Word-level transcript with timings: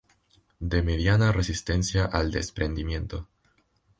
De 0.59 0.81
mediana 0.81 1.31
resistencia 1.31 2.05
al 2.05 2.31
desprendimiento. 2.31 3.27